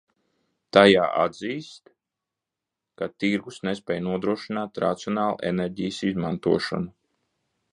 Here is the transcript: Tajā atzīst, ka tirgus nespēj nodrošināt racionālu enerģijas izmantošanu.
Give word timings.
Tajā 0.75 1.01
atzīst, 1.23 1.91
ka 3.01 3.09
tirgus 3.25 3.61
nespēj 3.69 4.01
nodrošināt 4.07 4.81
racionālu 4.85 5.39
enerģijas 5.51 6.01
izmantošanu. 6.11 6.91